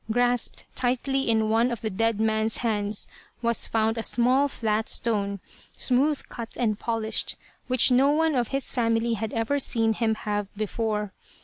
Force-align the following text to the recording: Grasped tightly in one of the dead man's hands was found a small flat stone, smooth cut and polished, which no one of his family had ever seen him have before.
Grasped 0.09 0.65
tightly 0.73 1.29
in 1.29 1.47
one 1.51 1.69
of 1.71 1.81
the 1.81 1.89
dead 1.91 2.19
man's 2.19 2.57
hands 2.65 3.07
was 3.43 3.67
found 3.67 3.99
a 3.99 4.01
small 4.01 4.47
flat 4.47 4.89
stone, 4.89 5.39
smooth 5.77 6.23
cut 6.27 6.57
and 6.57 6.79
polished, 6.79 7.35
which 7.67 7.91
no 7.91 8.09
one 8.09 8.33
of 8.33 8.47
his 8.47 8.71
family 8.71 9.13
had 9.13 9.31
ever 9.31 9.59
seen 9.59 9.93
him 9.93 10.15
have 10.15 10.51
before. 10.57 11.13